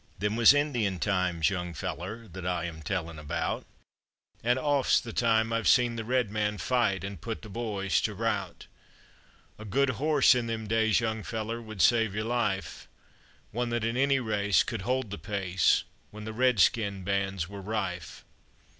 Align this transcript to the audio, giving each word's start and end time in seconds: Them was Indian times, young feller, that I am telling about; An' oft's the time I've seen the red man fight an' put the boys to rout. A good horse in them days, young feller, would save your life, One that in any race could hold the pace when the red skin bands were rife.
Them 0.17 0.35
was 0.35 0.51
Indian 0.51 0.97
times, 0.97 1.51
young 1.51 1.75
feller, 1.75 2.27
that 2.29 2.43
I 2.43 2.65
am 2.65 2.81
telling 2.81 3.19
about; 3.19 3.67
An' 4.43 4.57
oft's 4.57 4.99
the 4.99 5.13
time 5.13 5.53
I've 5.53 5.67
seen 5.67 5.95
the 5.95 6.03
red 6.03 6.31
man 6.31 6.57
fight 6.57 7.03
an' 7.03 7.17
put 7.17 7.43
the 7.43 7.49
boys 7.49 8.01
to 8.01 8.15
rout. 8.15 8.65
A 9.59 9.63
good 9.65 9.91
horse 10.01 10.33
in 10.33 10.47
them 10.47 10.65
days, 10.65 11.01
young 11.01 11.21
feller, 11.21 11.61
would 11.61 11.83
save 11.83 12.15
your 12.15 12.23
life, 12.23 12.87
One 13.51 13.69
that 13.69 13.83
in 13.83 13.95
any 13.95 14.19
race 14.19 14.63
could 14.63 14.81
hold 14.81 15.11
the 15.11 15.19
pace 15.19 15.83
when 16.09 16.25
the 16.25 16.33
red 16.33 16.59
skin 16.59 17.03
bands 17.03 17.47
were 17.47 17.61
rife. 17.61 18.25